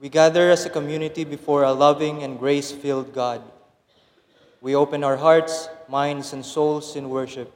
[0.00, 3.42] We gather as a community before a loving and grace filled God.
[4.62, 7.52] We open our hearts, minds, and souls in worship.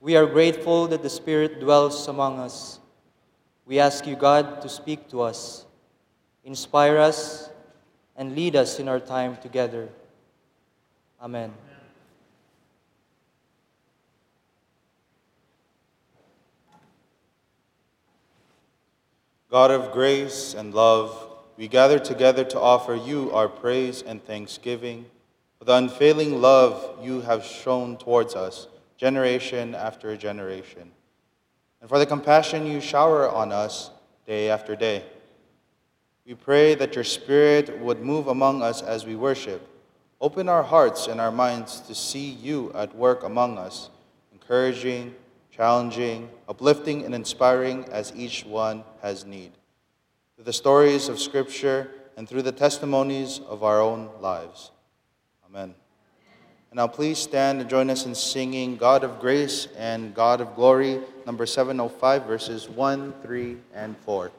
[0.00, 2.80] We are grateful that the Spirit dwells among us.
[3.66, 5.64] We ask you, God, to speak to us,
[6.44, 7.50] inspire us,
[8.16, 9.88] and lead us in our time together.
[11.22, 11.52] Amen.
[19.50, 21.27] God of grace and love,
[21.58, 25.04] we gather together to offer you our praise and thanksgiving
[25.58, 30.92] for the unfailing love you have shown towards us, generation after generation,
[31.80, 33.90] and for the compassion you shower on us
[34.24, 35.04] day after day.
[36.24, 39.68] We pray that your Spirit would move among us as we worship.
[40.20, 43.90] Open our hearts and our minds to see you at work among us,
[44.32, 45.12] encouraging,
[45.50, 49.57] challenging, uplifting, and inspiring as each one has need.
[50.38, 54.70] Through the stories of Scripture and through the testimonies of our own lives.
[55.44, 55.74] Amen.
[56.70, 60.54] And now please stand and join us in singing God of Grace and God of
[60.54, 64.30] Glory, number 705, verses 1, 3, and 4.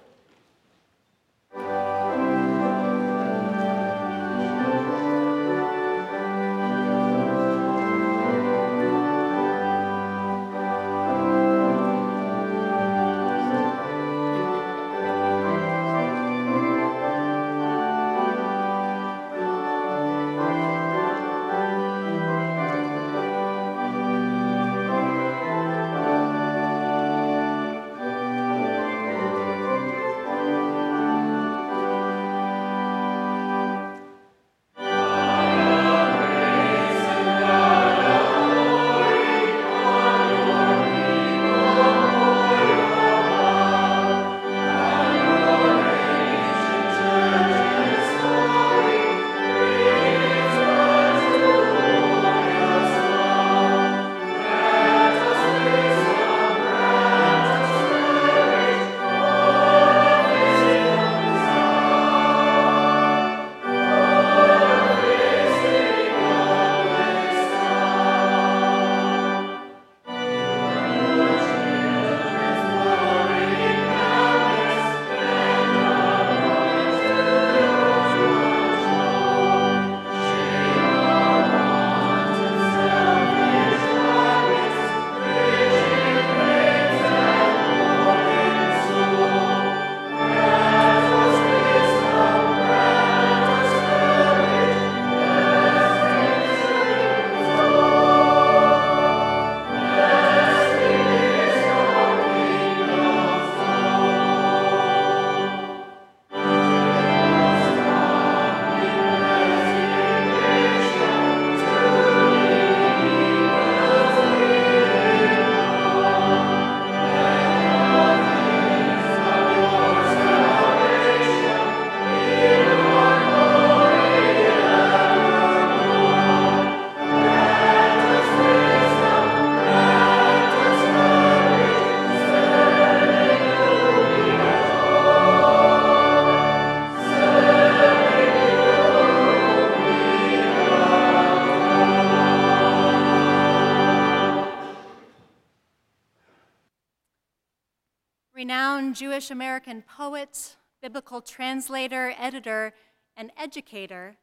[148.93, 152.73] Jewish American poet, biblical translator, editor,
[153.15, 154.17] and educator,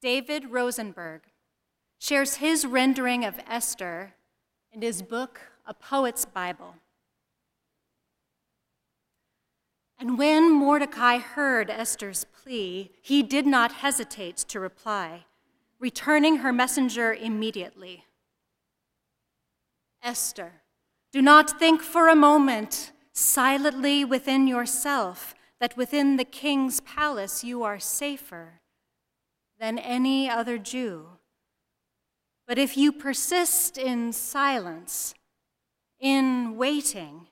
[0.00, 1.22] David Rosenberg,
[1.98, 4.14] shares his rendering of Esther
[4.72, 6.74] in his book, A Poet's Bible.
[9.98, 15.26] And when Mordecai heard Esther's plea, he did not hesitate to reply,
[15.78, 18.04] returning her messenger immediately.
[20.02, 20.54] Esther,
[21.12, 27.62] do not think for a moment silently within yourself that within the king's palace you
[27.62, 28.60] are safer
[29.60, 31.06] than any other Jew.
[32.46, 35.14] But if you persist in silence,
[36.00, 37.28] in waiting,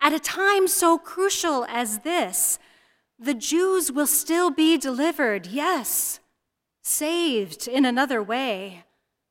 [0.00, 2.58] at a time so crucial as this,
[3.18, 6.20] the Jews will still be delivered, yes,
[6.82, 8.84] saved in another way,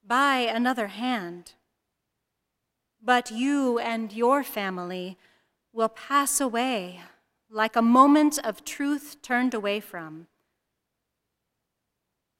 [0.06, 1.54] by another hand.
[3.04, 5.18] But you and your family
[5.74, 7.02] will pass away
[7.50, 10.28] like a moment of truth turned away from.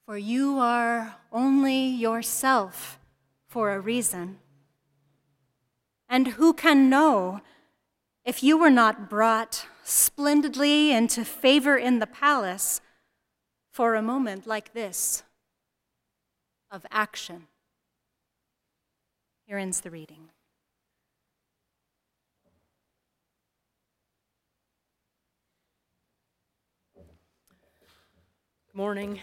[0.06, 3.00] For you are only yourself
[3.48, 4.40] for a reason.
[6.08, 7.42] And who can know
[8.26, 12.82] if you were not brought splendidly into favor in the palace
[13.72, 15.24] for a moment like this
[16.72, 17.48] of action.
[19.46, 20.30] Here ends the reading.
[28.80, 29.20] Morning.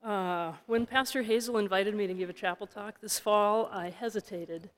[0.00, 4.70] Uh, when Pastor Hazel invited me to give a chapel talk this fall, I hesitated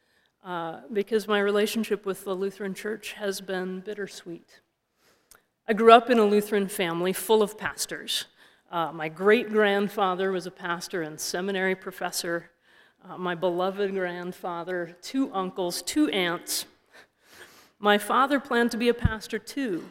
[0.42, 4.60] uh, because my relationship with the Lutheran Church has been bittersweet.
[5.68, 8.24] I grew up in a Lutheran family full of pastors.
[8.72, 12.50] Uh, my great grandfather was a pastor and seminary professor.
[13.06, 16.64] Uh, my beloved grandfather, two uncles, two aunts.
[17.78, 19.90] My father planned to be a pastor too,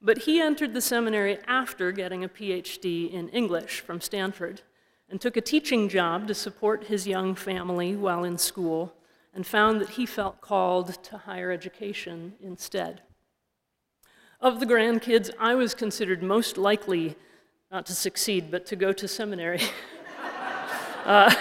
[0.00, 4.62] but he entered the seminary after getting a PhD in English from Stanford
[5.08, 8.94] and took a teaching job to support his young family while in school
[9.34, 13.02] and found that he felt called to higher education instead.
[14.40, 17.16] Of the grandkids, I was considered most likely
[17.70, 19.60] not to succeed, but to go to seminary.
[21.04, 21.34] uh,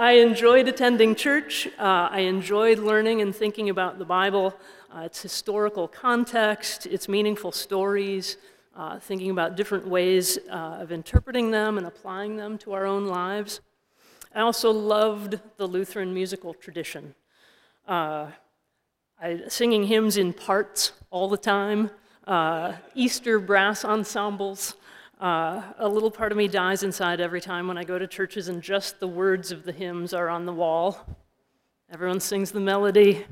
[0.00, 1.66] I enjoyed attending church.
[1.76, 4.54] Uh, I enjoyed learning and thinking about the Bible,
[4.94, 8.36] uh, its historical context, its meaningful stories,
[8.76, 13.08] uh, thinking about different ways uh, of interpreting them and applying them to our own
[13.08, 13.60] lives.
[14.32, 17.16] I also loved the Lutheran musical tradition.
[17.84, 18.28] Uh,
[19.20, 21.90] I, singing hymns in parts all the time,
[22.24, 24.76] uh, Easter brass ensembles.
[25.20, 28.46] Uh, a little part of me dies inside every time when I go to churches
[28.46, 31.04] and just the words of the hymns are on the wall.
[31.90, 33.26] Everyone sings the melody.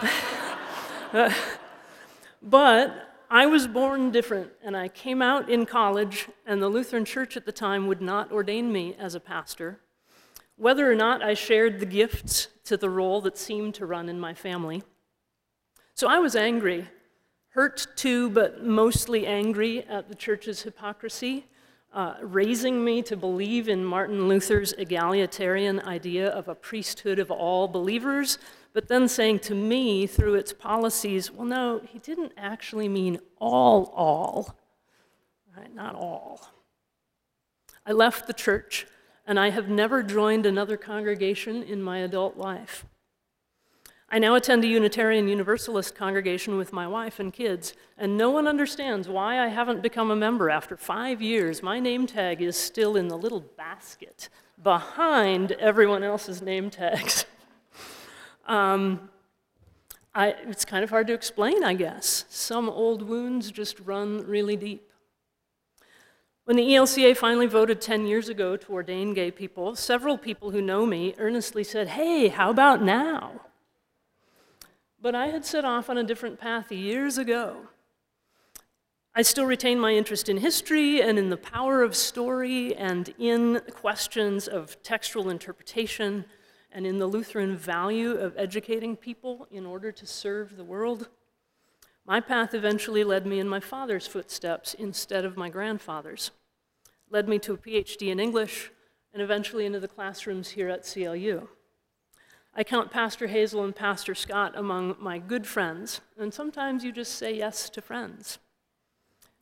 [2.42, 7.36] but I was born different, and I came out in college, and the Lutheran Church
[7.36, 9.80] at the time would not ordain me as a pastor.
[10.56, 14.20] Whether or not I shared the gifts to the role that seemed to run in
[14.20, 14.84] my family.
[15.94, 16.86] So I was angry,
[17.54, 21.46] hurt too, but mostly angry at the church's hypocrisy,
[21.92, 27.66] uh, raising me to believe in Martin Luther's egalitarian idea of a priesthood of all
[27.66, 28.38] believers
[28.74, 33.92] but then saying to me through its policies, well, no, he didn't actually mean all,
[33.94, 34.56] all,
[35.56, 35.72] right?
[35.72, 36.50] Not all.
[37.86, 38.86] I left the church,
[39.26, 42.84] and I have never joined another congregation in my adult life.
[44.14, 48.46] I now attend a Unitarian Universalist congregation with my wife and kids, and no one
[48.46, 51.64] understands why I haven't become a member after five years.
[51.64, 54.28] My name tag is still in the little basket
[54.62, 57.26] behind everyone else's name tags.
[58.46, 59.08] Um,
[60.14, 62.26] I, it's kind of hard to explain, I guess.
[62.28, 64.92] Some old wounds just run really deep.
[66.44, 70.60] When the ELCA finally voted 10 years ago to ordain gay people, several people who
[70.60, 73.40] know me earnestly said, Hey, how about now?
[75.04, 77.66] But I had set off on a different path years ago.
[79.14, 83.60] I still retain my interest in history and in the power of story and in
[83.74, 86.24] questions of textual interpretation
[86.72, 91.10] and in the Lutheran value of educating people in order to serve the world.
[92.06, 96.30] My path eventually led me in my father's footsteps instead of my grandfather's,
[97.10, 98.70] led me to a PhD in English,
[99.12, 101.46] and eventually into the classrooms here at CLU.
[102.56, 107.14] I count Pastor Hazel and Pastor Scott among my good friends, and sometimes you just
[107.16, 108.38] say yes to friends.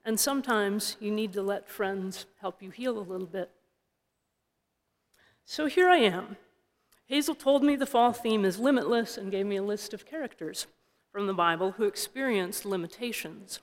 [0.04, 3.50] And sometimes you need to let friends help you heal a little bit.
[5.44, 6.36] So here I am,
[7.12, 10.66] Hazel told me the fall theme is limitless and gave me a list of characters
[11.12, 13.60] from the Bible who experienced limitations.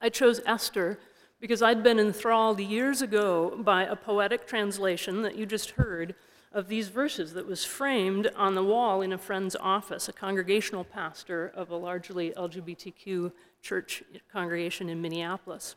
[0.00, 0.98] I chose Esther
[1.40, 6.16] because I'd been enthralled years ago by a poetic translation that you just heard
[6.52, 10.84] of these verses that was framed on the wall in a friend's office, a congregational
[10.84, 14.02] pastor of a largely LGBTQ church
[14.32, 15.76] congregation in Minneapolis.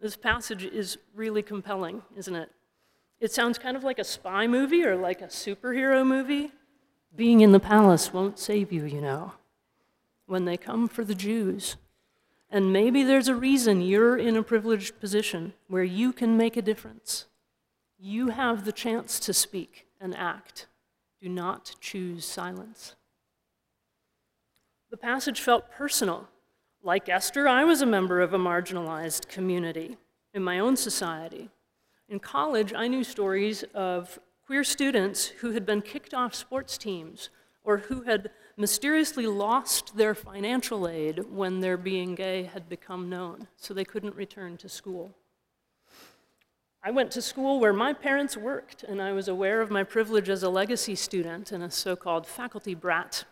[0.00, 2.50] This passage is really compelling, isn't it?
[3.20, 6.52] It sounds kind of like a spy movie or like a superhero movie.
[7.14, 9.32] Being in the palace won't save you, you know,
[10.26, 11.76] when they come for the Jews.
[12.50, 16.62] And maybe there's a reason you're in a privileged position where you can make a
[16.62, 17.26] difference.
[17.98, 20.66] You have the chance to speak and act.
[21.20, 22.94] Do not choose silence.
[24.90, 26.28] The passage felt personal.
[26.82, 29.96] Like Esther, I was a member of a marginalized community
[30.34, 31.48] in my own society.
[32.08, 37.30] In college, I knew stories of queer students who had been kicked off sports teams
[37.64, 43.48] or who had mysteriously lost their financial aid when their being gay had become known,
[43.56, 45.12] so they couldn't return to school.
[46.86, 50.28] I went to school where my parents worked, and I was aware of my privilege
[50.28, 53.24] as a legacy student and a so called faculty brat.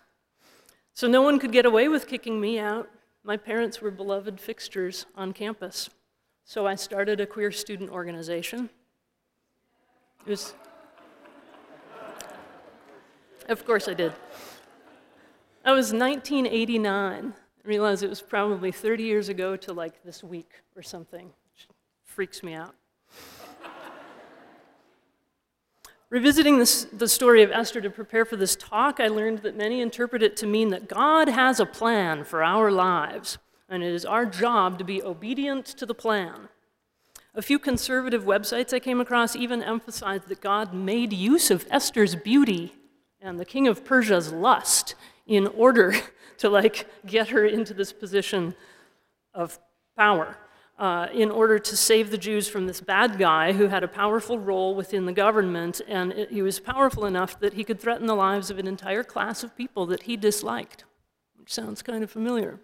[0.93, 2.91] So no one could get away with kicking me out.
[3.23, 5.89] My parents were beloved fixtures on campus.
[6.45, 8.71] So I started a queer student organization.
[10.27, 10.55] It was.
[13.49, 14.15] Of course I did.
[15.65, 17.35] That was 1989.
[17.65, 21.27] I realized it was probably 30 years ago to like this week or something.
[21.27, 21.69] Which
[22.03, 22.75] freaks me out.
[26.15, 29.81] Revisiting this, the story of Esther to prepare for this talk, I learned that many
[29.81, 34.05] interpret it to mean that God has a plan for our lives, and it is
[34.05, 36.51] our job to be obedient to the plan.
[37.35, 42.15] A few conservative websites I came across even emphasized that God made use of Esther's
[42.15, 42.73] beauty
[43.21, 44.95] and the king of Persia's lust
[45.27, 45.97] in order
[46.39, 48.55] to like get her into this position
[49.35, 49.59] of
[49.97, 50.37] power
[50.79, 54.39] uh, in order to save the Jews from this bad guy who had a powerful
[54.39, 58.15] role within the government, and it, he was powerful enough that he could threaten the
[58.15, 60.85] lives of an entire class of people that he disliked,
[61.39, 62.59] which sounds kind of familiar.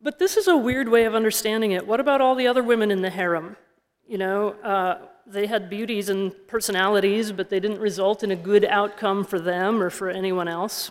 [0.00, 1.86] But this is a weird way of understanding it.
[1.86, 3.56] What about all the other women in the harem?
[4.08, 8.64] You know, uh, they had beauties and personalities, but they didn't result in a good
[8.64, 10.90] outcome for them or for anyone else.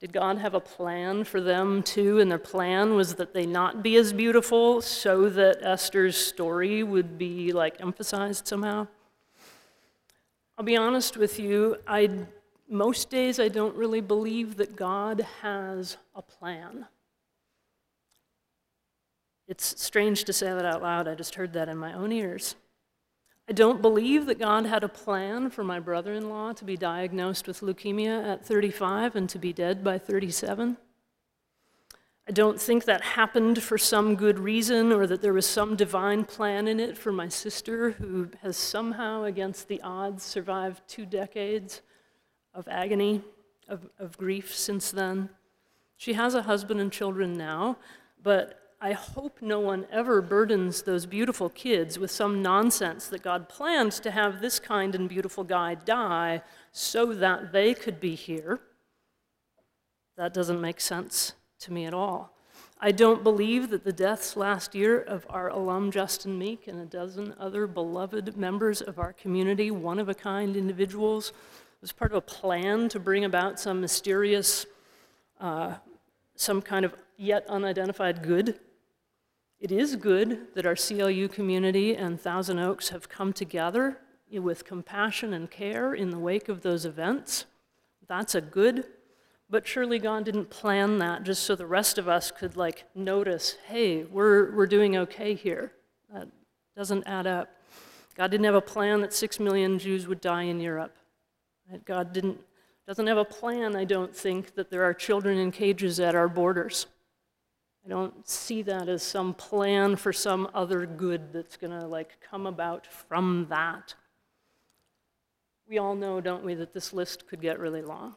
[0.00, 2.20] Did God have a plan for them too?
[2.20, 7.18] And their plan was that they not be as beautiful so that Esther's story would
[7.18, 8.86] be like emphasized somehow?
[10.56, 12.10] I'll be honest with you, I
[12.68, 16.86] most days I don't really believe that God has a plan.
[19.48, 21.08] It's strange to say that out loud.
[21.08, 22.54] I just heard that in my own ears.
[23.50, 26.76] I don't believe that God had a plan for my brother in law to be
[26.76, 30.76] diagnosed with leukemia at 35 and to be dead by 37.
[32.28, 36.26] I don't think that happened for some good reason or that there was some divine
[36.26, 41.82] plan in it for my sister who has somehow, against the odds, survived two decades
[42.54, 43.20] of agony,
[43.66, 45.28] of, of grief since then.
[45.96, 47.78] She has a husband and children now,
[48.22, 53.46] but I hope no one ever burdens those beautiful kids with some nonsense that God
[53.46, 56.40] planned to have this kind and beautiful guy die
[56.72, 58.58] so that they could be here.
[60.16, 62.34] That doesn't make sense to me at all.
[62.80, 66.86] I don't believe that the deaths last year of our alum Justin Meek and a
[66.86, 71.34] dozen other beloved members of our community, one of a kind individuals,
[71.82, 74.64] was part of a plan to bring about some mysterious,
[75.38, 75.74] uh,
[76.34, 78.58] some kind of yet unidentified good
[79.60, 83.98] it is good that our CLU community and Thousand Oaks have come together
[84.32, 87.44] with compassion and care in the wake of those events.
[88.08, 88.86] That's a good,
[89.50, 93.56] but surely God didn't plan that just so the rest of us could like notice,
[93.66, 95.72] hey, we're, we're doing okay here.
[96.12, 96.28] That
[96.74, 97.50] doesn't add up.
[98.16, 100.96] God didn't have a plan that six million Jews would die in Europe.
[101.84, 102.40] God didn't,
[102.86, 106.28] doesn't have a plan, I don't think, that there are children in cages at our
[106.28, 106.86] borders.
[107.84, 112.18] I don't see that as some plan for some other good that's going to like
[112.20, 113.94] come about from that.
[115.68, 118.16] We all know, don't we, that this list could get really long.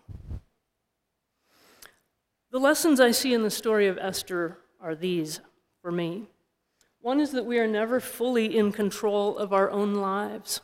[2.52, 5.40] The lessons I see in the story of Esther are these
[5.82, 6.28] for me.
[7.02, 10.62] One is that we are never fully in control of our own lives.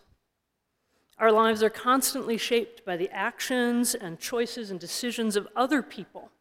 [1.18, 6.32] Our lives are constantly shaped by the actions and choices and decisions of other people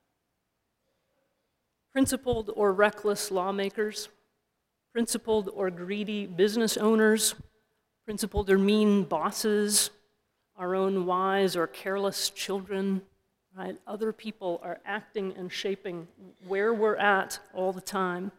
[1.98, 4.08] principled or reckless lawmakers,
[4.92, 7.34] principled or greedy business owners,
[8.04, 9.90] principled or mean bosses,
[10.56, 13.02] our own wise or careless children,
[13.56, 13.76] right?
[13.84, 16.06] Other people are acting and shaping
[16.46, 18.30] where we're at all the time.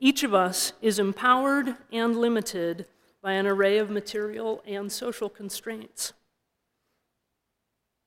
[0.00, 2.86] Each of us is empowered and limited
[3.22, 6.12] by an array of material and social constraints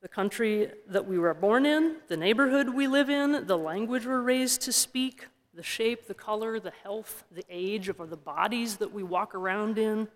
[0.02, 4.20] the country that we were born in, the neighborhood we live in, the language we're
[4.20, 8.92] raised to speak, the shape, the color, the health, the age of the bodies that
[8.92, 10.08] we walk around in,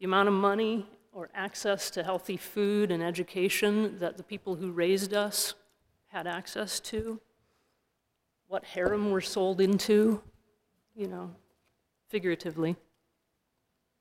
[0.00, 4.72] the amount of money or access to healthy food and education that the people who
[4.72, 5.54] raised us
[6.08, 7.20] had access to,
[8.48, 10.20] what harem we're sold into,
[10.96, 11.30] you know,
[12.08, 12.74] figuratively,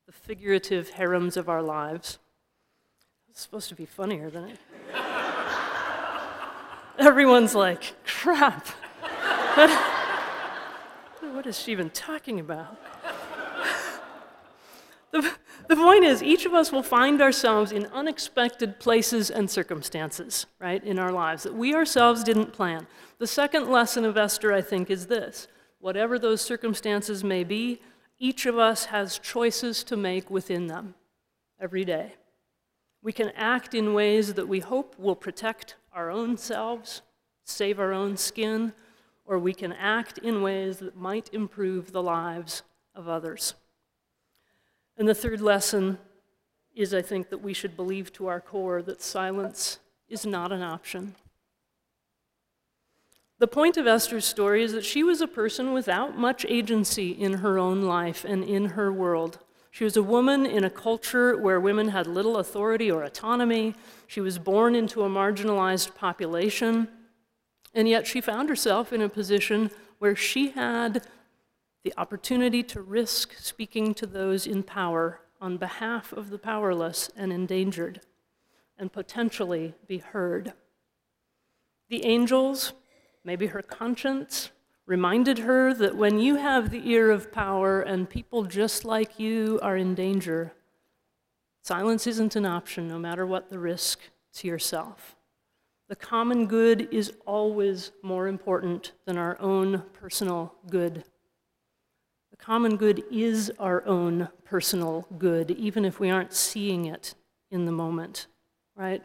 [0.08, 2.18] the figurative harems of our lives.
[3.36, 4.58] It's supposed to be funnier than it.
[6.98, 8.66] Everyone's like, crap.
[11.20, 12.80] what is she even talking about?
[15.12, 15.34] the,
[15.68, 20.82] the point is, each of us will find ourselves in unexpected places and circumstances, right,
[20.86, 22.88] in our lives that we ourselves didn't plan.
[23.18, 25.50] The second lesson of Esther, I think, is this
[25.80, 27.82] whatever those circumstances may be,
[28.18, 30.96] each of us has choices to make within them
[31.60, 32.14] every day.
[33.06, 37.04] We can act in ways that we hope will protect our own selves,
[37.44, 38.74] save our own skin,
[39.28, 42.64] or we can act in ways that might improve the lives
[42.96, 43.54] of others.
[44.98, 46.00] And the third lesson
[46.74, 49.78] is, I think, that we should believe to our core that silence
[50.10, 51.14] is not an option.
[53.38, 57.34] The point of Esther's story is that she was a person without much agency in
[57.34, 59.38] her own life and in her world.
[59.76, 63.76] She was a woman in a culture where women had little authority or autonomy.
[64.08, 66.88] She was born into a marginalized population.
[67.74, 71.06] And yet she found herself in a position where she had
[71.84, 77.34] the opportunity to risk speaking to those in power on behalf of the powerless and
[77.34, 78.00] endangered,
[78.80, 80.54] and potentially be heard.
[81.90, 82.72] The angels,
[83.26, 84.52] maybe her conscience,
[84.86, 89.60] reminded her that when you have the ear of power and people just like you
[89.64, 90.54] are in danger,
[91.64, 94.00] silence isn't an option no matter what the risk
[94.34, 95.16] to yourself.
[95.88, 101.04] The common good is always more important than our own personal good.
[102.32, 107.16] The common good is our own personal good, even if we aren't seeing it
[107.52, 108.28] in the moment,
[108.76, 109.02] right?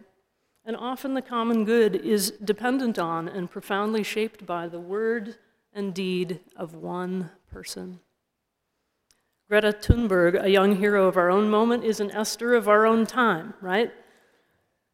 [0.64, 5.36] And often the common good is dependent on and profoundly shaped by the word
[5.72, 8.00] and deed of one person.
[9.48, 13.04] Greta Thunberg, a young hero of our own moment, is an Esther of our own
[13.04, 13.92] time, right?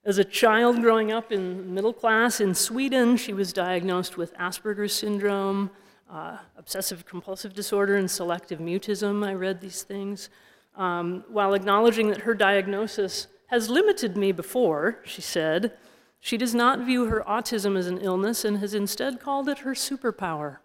[0.05, 4.95] As a child growing up in middle class in Sweden, she was diagnosed with Asperger's
[4.95, 5.71] syndrome,
[6.11, 9.27] uh, obsessive compulsive disorder, and selective mutism.
[9.27, 10.31] I read these things.
[10.77, 15.73] Um, while acknowledging that her diagnosis has limited me before, she said,
[16.21, 19.73] she does not view her autism as an illness and has instead called it her
[19.73, 20.59] superpower.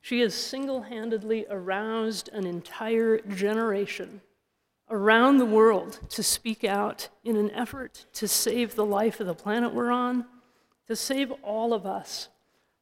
[0.00, 4.20] She has single handedly aroused an entire generation
[4.90, 9.34] around the world to speak out in an effort to save the life of the
[9.34, 10.24] planet we're on,
[10.86, 12.28] to save all of us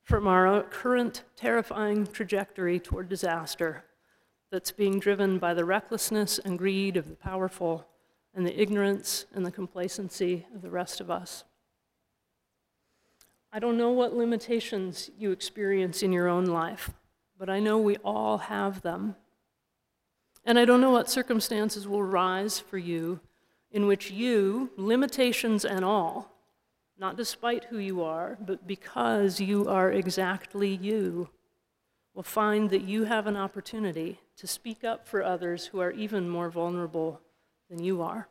[0.04, 3.82] from our current terrifying trajectory toward disaster
[4.52, 7.84] that's being driven by the recklessness and greed of the powerful
[8.32, 11.42] and the ignorance and the complacency of the rest of us.
[13.52, 16.90] I don't know what limitations you experience in your own life
[17.38, 19.16] but I know we all have them.
[20.44, 23.20] And I don't know what circumstances will rise for you
[23.70, 26.32] in which you, limitations and all,
[26.98, 31.28] not despite who you are, but because you are exactly you,
[32.14, 36.28] will find that you have an opportunity to speak up for others who are even
[36.28, 37.20] more vulnerable
[37.68, 38.28] than you are.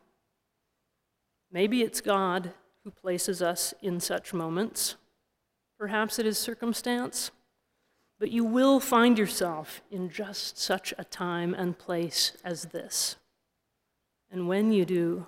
[1.52, 4.96] Maybe it's God who places us in such moments.
[5.78, 7.30] Perhaps it is circumstance.
[8.18, 13.16] But you will find yourself in just such a time and place as this.
[14.30, 15.26] And when you do,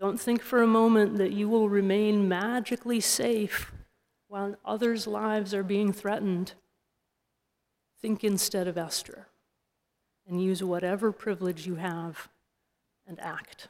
[0.00, 3.72] don't think for a moment that you will remain magically safe
[4.28, 6.54] while others' lives are being threatened.
[8.00, 9.26] Think instead of Esther
[10.26, 12.28] and use whatever privilege you have
[13.06, 13.68] and act.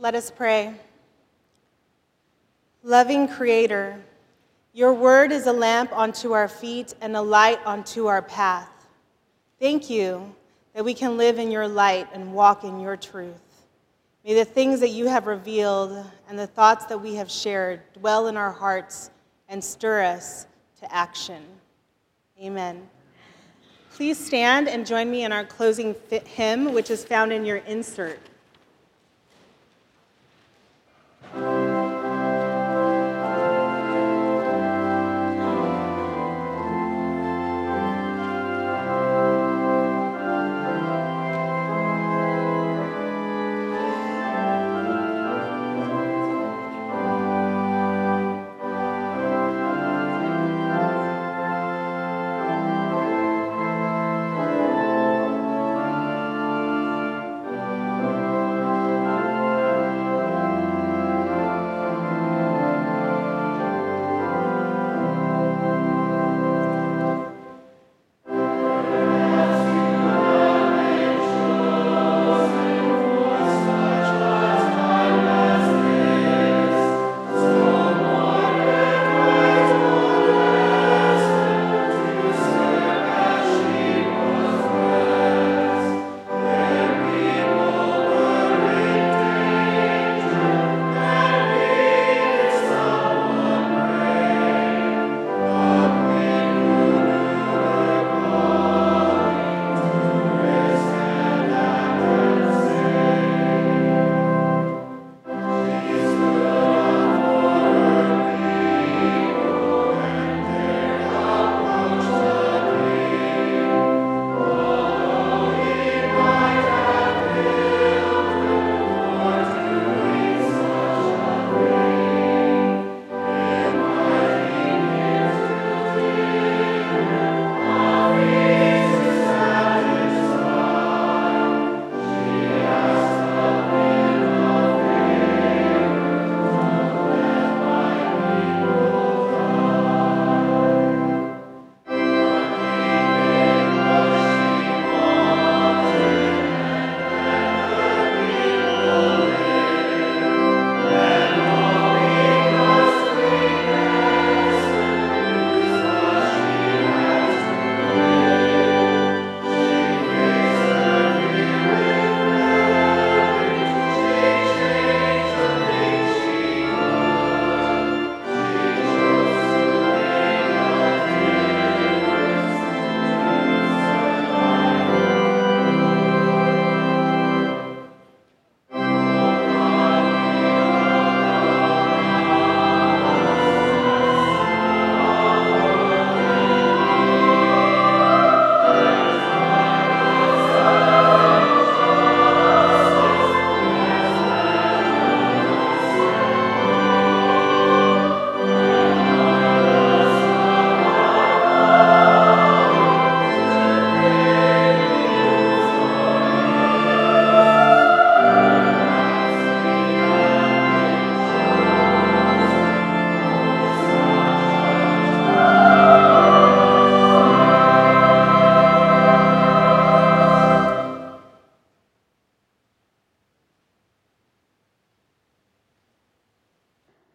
[0.00, 0.74] Let us pray.
[2.84, 4.00] Loving Creator,
[4.72, 8.70] your word is a lamp unto our feet and a light unto our path.
[9.58, 10.32] Thank you
[10.72, 13.66] that we can live in your light and walk in your truth.
[14.24, 18.28] May the things that you have revealed and the thoughts that we have shared dwell
[18.28, 19.10] in our hearts
[19.48, 20.46] and stir us
[20.78, 21.42] to action.
[22.40, 22.88] Amen.
[23.94, 28.20] Please stand and join me in our closing hymn, which is found in your insert.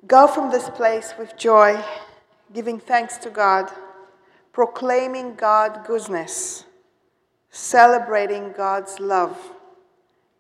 [0.08, 1.82] Go from this place with joy,
[2.54, 3.72] giving thanks to God,
[4.52, 6.66] proclaiming God's goodness,
[7.50, 9.38] celebrating God's love,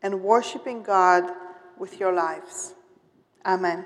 [0.01, 1.31] and worshiping God
[1.77, 2.73] with your lives.
[3.45, 3.85] Amen.